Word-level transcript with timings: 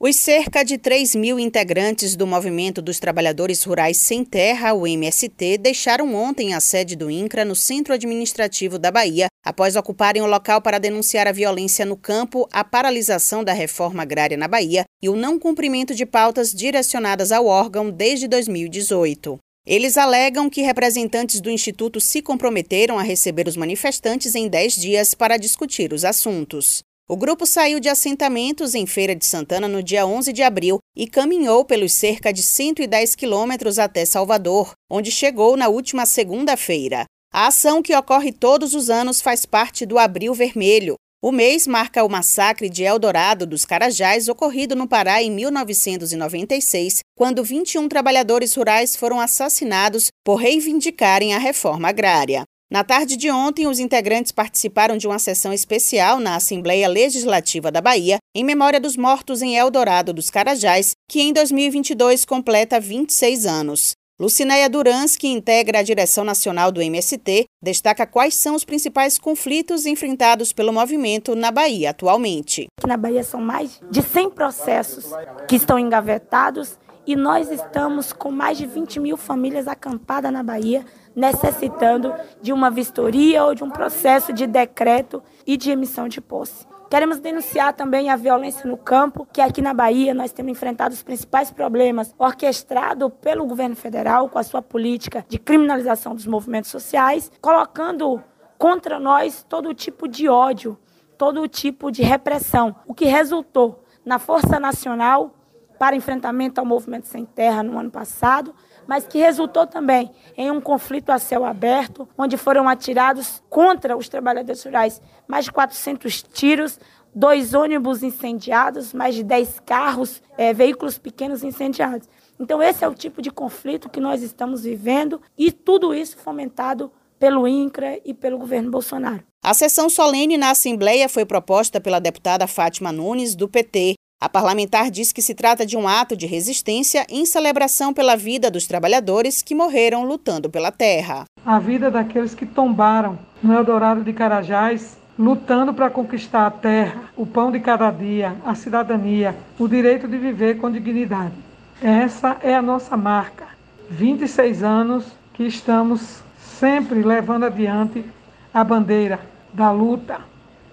Os 0.00 0.14
cerca 0.14 0.62
de 0.62 0.78
3 0.78 1.16
mil 1.16 1.40
integrantes 1.40 2.14
do 2.14 2.24
Movimento 2.24 2.80
dos 2.80 3.00
Trabalhadores 3.00 3.64
Rurais 3.64 3.96
Sem 3.96 4.24
Terra, 4.24 4.72
o 4.72 4.86
MST, 4.86 5.58
deixaram 5.58 6.14
ontem 6.14 6.54
a 6.54 6.60
sede 6.60 6.94
do 6.94 7.10
INCRA 7.10 7.44
no 7.44 7.56
Centro 7.56 7.92
Administrativo 7.92 8.78
da 8.78 8.92
Bahia, 8.92 9.26
após 9.44 9.74
ocuparem 9.74 10.22
o 10.22 10.28
local 10.28 10.62
para 10.62 10.78
denunciar 10.78 11.26
a 11.26 11.32
violência 11.32 11.84
no 11.84 11.96
campo, 11.96 12.48
a 12.52 12.62
paralisação 12.62 13.42
da 13.42 13.52
reforma 13.52 14.04
agrária 14.04 14.36
na 14.36 14.46
Bahia 14.46 14.84
e 15.02 15.08
o 15.08 15.16
não 15.16 15.36
cumprimento 15.36 15.92
de 15.96 16.06
pautas 16.06 16.52
direcionadas 16.52 17.32
ao 17.32 17.46
órgão 17.46 17.90
desde 17.90 18.28
2018. 18.28 19.36
Eles 19.66 19.96
alegam 19.96 20.48
que 20.48 20.62
representantes 20.62 21.40
do 21.40 21.50
Instituto 21.50 22.00
se 22.00 22.22
comprometeram 22.22 23.00
a 23.00 23.02
receber 23.02 23.48
os 23.48 23.56
manifestantes 23.56 24.36
em 24.36 24.48
10 24.48 24.74
dias 24.76 25.12
para 25.12 25.36
discutir 25.36 25.92
os 25.92 26.04
assuntos. 26.04 26.84
O 27.10 27.16
grupo 27.16 27.46
saiu 27.46 27.80
de 27.80 27.88
assentamentos 27.88 28.74
em 28.74 28.86
Feira 28.86 29.16
de 29.16 29.24
Santana 29.24 29.66
no 29.66 29.82
dia 29.82 30.06
11 30.06 30.30
de 30.30 30.42
abril 30.42 30.78
e 30.94 31.06
caminhou 31.06 31.64
pelos 31.64 31.94
cerca 31.94 32.30
de 32.30 32.42
110 32.42 33.14
quilômetros 33.14 33.78
até 33.78 34.04
Salvador, 34.04 34.72
onde 34.90 35.10
chegou 35.10 35.56
na 35.56 35.68
última 35.68 36.04
segunda-feira. 36.04 37.06
A 37.32 37.46
ação, 37.46 37.80
que 37.80 37.96
ocorre 37.96 38.30
todos 38.30 38.74
os 38.74 38.90
anos, 38.90 39.22
faz 39.22 39.46
parte 39.46 39.86
do 39.86 39.98
Abril 39.98 40.34
Vermelho. 40.34 40.96
O 41.22 41.32
mês 41.32 41.66
marca 41.66 42.04
o 42.04 42.10
massacre 42.10 42.68
de 42.68 42.84
Eldorado 42.84 43.46
dos 43.46 43.64
Carajás, 43.64 44.28
ocorrido 44.28 44.76
no 44.76 44.86
Pará 44.86 45.22
em 45.22 45.30
1996, 45.30 47.00
quando 47.16 47.42
21 47.42 47.88
trabalhadores 47.88 48.54
rurais 48.54 48.94
foram 48.94 49.18
assassinados 49.18 50.08
por 50.22 50.36
reivindicarem 50.36 51.32
a 51.32 51.38
reforma 51.38 51.88
agrária. 51.88 52.44
Na 52.70 52.84
tarde 52.84 53.16
de 53.16 53.30
ontem, 53.30 53.66
os 53.66 53.78
integrantes 53.78 54.30
participaram 54.30 54.98
de 54.98 55.06
uma 55.06 55.18
sessão 55.18 55.54
especial 55.54 56.20
na 56.20 56.36
Assembleia 56.36 56.86
Legislativa 56.86 57.72
da 57.72 57.80
Bahia, 57.80 58.18
em 58.36 58.44
memória 58.44 58.78
dos 58.78 58.94
mortos 58.94 59.40
em 59.40 59.56
Eldorado 59.56 60.12
dos 60.12 60.28
Carajás, 60.28 60.92
que 61.08 61.22
em 61.22 61.32
2022 61.32 62.26
completa 62.26 62.78
26 62.78 63.46
anos. 63.46 63.92
Lucinéia 64.20 64.68
Durans, 64.68 65.16
que 65.16 65.28
integra 65.28 65.78
a 65.78 65.82
direção 65.82 66.24
nacional 66.24 66.70
do 66.70 66.82
MST, 66.82 67.46
destaca 67.62 68.06
quais 68.06 68.34
são 68.34 68.54
os 68.54 68.64
principais 68.66 69.16
conflitos 69.16 69.86
enfrentados 69.86 70.52
pelo 70.52 70.72
movimento 70.72 71.34
na 71.34 71.50
Bahia 71.50 71.90
atualmente. 71.90 72.66
Na 72.86 72.98
Bahia 72.98 73.24
são 73.24 73.40
mais 73.40 73.80
de 73.90 74.02
100 74.02 74.30
processos 74.30 75.06
que 75.48 75.56
estão 75.56 75.78
engavetados 75.78 76.76
e 77.08 77.16
nós 77.16 77.50
estamos 77.50 78.12
com 78.12 78.30
mais 78.30 78.58
de 78.58 78.66
20 78.66 79.00
mil 79.00 79.16
famílias 79.16 79.66
acampadas 79.66 80.30
na 80.30 80.42
Bahia, 80.42 80.84
necessitando 81.16 82.12
de 82.42 82.52
uma 82.52 82.70
vistoria 82.70 83.42
ou 83.46 83.54
de 83.54 83.64
um 83.64 83.70
processo 83.70 84.30
de 84.30 84.46
decreto 84.46 85.22
e 85.46 85.56
de 85.56 85.70
emissão 85.70 86.06
de 86.06 86.20
posse. 86.20 86.66
Queremos 86.90 87.18
denunciar 87.18 87.72
também 87.72 88.10
a 88.10 88.16
violência 88.16 88.68
no 88.68 88.76
campo, 88.76 89.26
que 89.32 89.40
aqui 89.40 89.62
na 89.62 89.72
Bahia 89.72 90.12
nós 90.12 90.32
temos 90.32 90.52
enfrentado 90.52 90.92
os 90.92 91.02
principais 91.02 91.50
problemas 91.50 92.14
orquestrado 92.18 93.08
pelo 93.08 93.46
governo 93.46 93.74
federal 93.74 94.28
com 94.28 94.38
a 94.38 94.42
sua 94.42 94.60
política 94.60 95.24
de 95.30 95.38
criminalização 95.38 96.14
dos 96.14 96.26
movimentos 96.26 96.70
sociais, 96.70 97.32
colocando 97.40 98.22
contra 98.58 99.00
nós 99.00 99.42
todo 99.48 99.72
tipo 99.72 100.06
de 100.06 100.28
ódio, 100.28 100.76
todo 101.16 101.48
tipo 101.48 101.90
de 101.90 102.02
repressão, 102.02 102.76
o 102.86 102.92
que 102.92 103.06
resultou 103.06 103.82
na 104.04 104.18
Força 104.18 104.60
Nacional 104.60 105.37
para 105.78 105.96
enfrentamento 105.96 106.60
ao 106.60 106.66
movimento 106.66 107.06
sem 107.06 107.24
terra 107.24 107.62
no 107.62 107.78
ano 107.78 107.90
passado, 107.90 108.54
mas 108.86 109.06
que 109.06 109.18
resultou 109.18 109.66
também 109.66 110.10
em 110.36 110.50
um 110.50 110.60
conflito 110.60 111.10
a 111.10 111.18
céu 111.18 111.44
aberto, 111.44 112.08
onde 112.16 112.36
foram 112.36 112.68
atirados 112.68 113.42
contra 113.48 113.96
os 113.96 114.08
trabalhadores 114.08 114.64
rurais 114.64 115.00
mais 115.26 115.44
de 115.44 115.52
400 115.52 116.22
tiros, 116.22 116.80
dois 117.14 117.54
ônibus 117.54 118.02
incendiados, 118.02 118.92
mais 118.92 119.14
de 119.14 119.22
10 119.22 119.60
carros, 119.60 120.22
é, 120.36 120.52
veículos 120.52 120.98
pequenos 120.98 121.42
incendiados. 121.42 122.08
Então, 122.40 122.62
esse 122.62 122.84
é 122.84 122.88
o 122.88 122.94
tipo 122.94 123.20
de 123.20 123.30
conflito 123.30 123.88
que 123.88 124.00
nós 124.00 124.22
estamos 124.22 124.62
vivendo 124.62 125.20
e 125.36 125.50
tudo 125.50 125.92
isso 125.92 126.16
fomentado 126.16 126.90
pelo 127.18 127.48
INCRA 127.48 128.00
e 128.04 128.14
pelo 128.14 128.38
governo 128.38 128.70
Bolsonaro. 128.70 129.24
A 129.42 129.54
sessão 129.54 129.88
solene 129.88 130.36
na 130.36 130.50
Assembleia 130.50 131.08
foi 131.08 131.24
proposta 131.24 131.80
pela 131.80 132.00
deputada 132.00 132.46
Fátima 132.46 132.92
Nunes, 132.92 133.34
do 133.34 133.48
PT, 133.48 133.94
a 134.20 134.28
parlamentar 134.28 134.90
diz 134.90 135.12
que 135.12 135.22
se 135.22 135.32
trata 135.32 135.64
de 135.64 135.76
um 135.76 135.86
ato 135.86 136.16
de 136.16 136.26
resistência 136.26 137.06
em 137.08 137.24
celebração 137.24 137.94
pela 137.94 138.16
vida 138.16 138.50
dos 138.50 138.66
trabalhadores 138.66 139.42
que 139.42 139.54
morreram 139.54 140.04
lutando 140.04 140.50
pela 140.50 140.72
terra. 140.72 141.24
A 141.46 141.58
vida 141.60 141.88
daqueles 141.90 142.34
que 142.34 142.44
tombaram 142.44 143.16
no 143.40 143.54
Eldorado 143.54 144.02
de 144.02 144.12
Carajás, 144.12 144.98
lutando 145.16 145.72
para 145.72 145.88
conquistar 145.88 146.46
a 146.46 146.50
terra, 146.50 147.10
o 147.16 147.24
pão 147.24 147.52
de 147.52 147.60
cada 147.60 147.90
dia, 147.92 148.34
a 148.44 148.54
cidadania, 148.56 149.36
o 149.56 149.68
direito 149.68 150.08
de 150.08 150.18
viver 150.18 150.58
com 150.58 150.70
dignidade. 150.70 151.34
Essa 151.80 152.38
é 152.42 152.54
a 152.54 152.62
nossa 152.62 152.96
marca. 152.96 153.46
26 153.88 154.64
anos 154.64 155.04
que 155.32 155.44
estamos 155.44 156.22
sempre 156.58 157.02
levando 157.02 157.44
adiante 157.44 158.04
a 158.52 158.64
bandeira 158.64 159.20
da 159.54 159.70
luta 159.70 160.20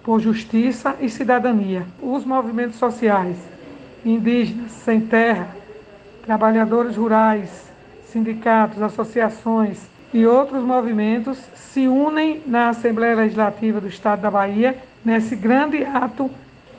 por 0.05 0.21
justiça 0.21 0.95
e 1.01 1.09
cidadania. 1.09 1.83
Os 1.99 2.23
movimentos 2.23 2.77
sociais, 2.77 3.35
indígenas, 4.05 4.71
sem 4.71 5.01
terra, 5.01 5.49
trabalhadores 6.23 6.95
rurais, 6.95 7.49
sindicatos, 8.05 8.83
associações 8.83 9.79
e 10.13 10.25
outros 10.27 10.63
movimentos 10.63 11.39
se 11.55 11.87
unem 11.87 12.43
na 12.45 12.69
Assembleia 12.69 13.15
Legislativa 13.15 13.81
do 13.81 13.87
Estado 13.87 14.21
da 14.21 14.29
Bahia 14.29 14.77
nesse 15.03 15.35
grande 15.35 15.83
ato 15.83 16.29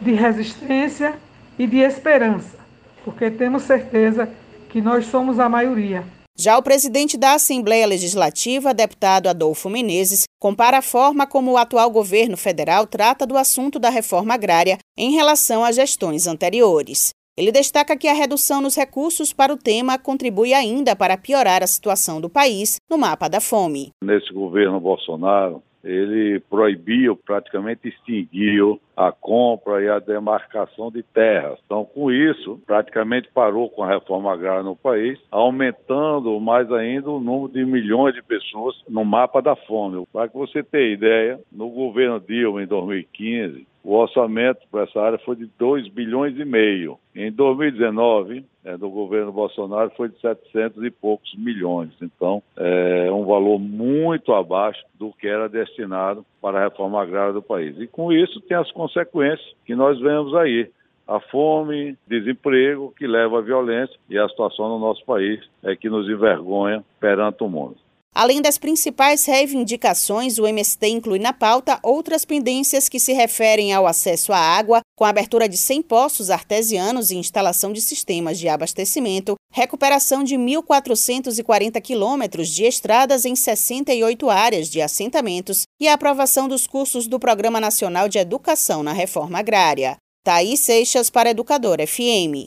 de 0.01 0.13
resistência 0.13 1.15
e 1.59 1.67
de 1.67 1.79
esperança, 1.79 2.57
porque 3.05 3.29
temos 3.29 3.65
certeza 3.65 4.31
que 4.69 4.81
nós 4.81 5.07
somos 5.07 5.41
a 5.41 5.49
maioria. 5.49 6.05
Já 6.39 6.59
o 6.59 6.63
presidente 6.63 7.17
da 7.17 7.33
Assembleia 7.33 7.87
Legislativa, 7.87 8.75
deputado 8.75 9.27
Adolfo 9.27 9.71
Menezes, 9.71 10.25
compara 10.39 10.79
a 10.79 10.83
forma 10.83 11.27
como 11.27 11.53
o 11.53 11.57
atual 11.57 11.91
governo 11.91 12.37
federal 12.37 12.87
trata 12.87 13.27
do 13.27 13.39
assunto 13.39 13.79
da 13.79 13.89
reforma 13.89 14.35
agrária 14.35 14.77
em 14.99 15.13
relação 15.13 15.65
a 15.65 15.73
gestões 15.73 16.27
anteriores. 16.27 17.09
Ele 17.39 17.51
destaca 17.51 17.97
que 17.97 18.07
a 18.07 18.13
redução 18.13 18.61
nos 18.61 18.77
recursos 18.77 19.33
para 19.33 19.51
o 19.51 19.57
tema 19.57 19.99
contribui 19.99 20.53
ainda 20.53 20.95
para 20.95 21.17
piorar 21.17 21.63
a 21.63 21.67
situação 21.67 22.21
do 22.21 22.29
país 22.29 22.77
no 22.91 22.99
mapa 22.99 23.29
da 23.29 23.41
fome. 23.41 23.93
Nesse 24.05 24.31
governo 24.31 24.79
Bolsonaro, 24.79 25.63
ele 25.87 26.41
proibiu, 26.41 27.17
praticamente 27.17 27.89
extinguiu 27.89 28.81
a 28.97 29.13
compra 29.13 29.83
e 29.83 29.89
a 29.89 29.99
demarcação 29.99 30.91
de 30.91 31.03
terras. 31.03 31.59
Então, 31.65 31.85
com 31.85 32.11
isso, 32.11 32.61
praticamente 32.67 33.29
parou 33.33 33.71
com 33.71 33.85
a 33.85 33.89
reforma 33.89 34.33
agrária 34.33 34.63
no 34.63 34.75
país, 34.75 35.19
aumentando 35.31 36.41
mais 36.41 36.71
ainda 36.73 37.11
o 37.11 37.21
número 37.21 37.53
de 37.53 37.65
milhões 37.65 38.15
de 38.15 38.23
pessoas 38.23 38.75
no 38.89 39.05
mapa 39.05 39.41
da 39.41 39.55
fome. 39.55 40.05
Para 40.13 40.29
que 40.29 40.37
você 40.37 40.63
tenha 40.63 40.93
ideia, 40.93 41.41
no 41.53 41.69
governo 41.69 42.19
Dilma, 42.19 42.63
em 42.63 42.67
2015, 42.67 43.67
o 43.87 43.95
orçamento 43.95 44.67
para 44.69 44.83
essa 44.83 45.01
área 45.01 45.19
foi 45.19 45.37
de 45.37 45.47
2 45.57 45.87
bilhões 45.89 46.37
e 46.37 46.45
meio. 46.45 46.99
Em 47.15 47.31
2019, 47.31 48.45
é, 48.65 48.77
do 48.77 48.91
governo 48.91 49.31
Bolsonaro, 49.31 49.93
foi 49.97 50.09
de 50.09 50.21
700 50.21 50.83
e 50.83 50.91
poucos 50.91 51.33
milhões. 51.37 51.93
Então, 52.03 52.43
é 52.57 53.13
um 53.13 53.25
valor 53.25 53.61
muito 53.61 54.33
abaixo 54.33 54.85
do 54.99 55.13
que 55.13 55.29
era 55.29 55.49
destinado 55.49 56.27
para 56.43 56.59
a 56.59 56.65
reforma 56.65 57.01
agrária 57.01 57.33
do 57.33 57.41
país. 57.41 57.79
E 57.79 57.87
com 57.87 58.13
isso 58.13 58.41
tem 58.41 58.57
as 58.57 58.73
consequências 58.73 59.55
que 59.65 59.77
nós 59.77 60.01
vemos 60.01 60.35
aí 60.35 60.69
a 61.07 61.21
fome, 61.21 61.97
desemprego, 62.09 62.93
que 62.99 63.07
leva 63.07 63.39
à 63.39 63.41
violência, 63.41 63.97
e 64.11 64.19
a 64.19 64.29
situação 64.29 64.69
no 64.69 64.81
nosso 64.81 65.05
país 65.05 65.41
é 65.63 65.77
que 65.77 65.89
nos 65.89 66.09
envergonha 66.09 66.85
perante 66.99 67.45
o 67.45 67.49
mundo. 67.49 67.77
Além 68.17 68.41
das 68.41 68.57
principais 68.57 69.27
reivindicações, 69.27 70.39
o 70.39 70.47
MST 70.47 70.89
inclui 70.89 71.19
na 71.19 71.35
pauta 71.35 71.79
outras 71.83 72.25
pendências 72.25 72.89
que 72.89 72.99
se 72.99 73.13
referem 73.13 73.75
ao 73.75 73.87
acesso 73.87 74.33
à 74.33 74.39
água, 74.39 74.81
com 74.97 75.05
a 75.05 75.11
abertura 75.11 75.47
de 75.47 75.59
100 75.59 75.83
poços 75.83 76.31
artesianos 76.31 77.11
e 77.11 77.17
instalação 77.17 77.75
de 77.75 77.83
sistemas 77.83 78.39
de 78.39 78.49
abastecimento, 78.49 79.35
recuperação 79.53 80.25
de 80.25 80.35
1.440 80.35 81.79
quilômetros 81.83 82.49
de 82.49 82.65
estradas 82.65 83.27
em 83.27 83.37
68 83.37 84.31
áreas 84.31 84.71
de 84.71 84.81
assentamentos 84.81 85.65
e 85.79 85.87
a 85.87 85.93
aprovação 85.93 86.49
dos 86.49 86.67
cursos 86.67 87.07
do 87.07 87.21
Programa 87.21 87.61
Nacional 87.61 88.09
de 88.09 88.17
Educação 88.17 88.83
na 88.83 88.95
Reforma 88.95 89.41
Agrária. 89.41 89.99
Thaís 90.25 90.61
Seixas 90.61 91.11
para 91.11 91.31
Educador 91.31 91.87
FM. 91.87 92.45